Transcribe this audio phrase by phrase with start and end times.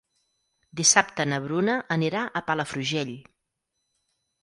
[0.79, 3.17] Dissabte na Bruna anirà a Palafrugell.